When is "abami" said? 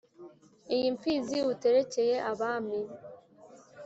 2.31-2.79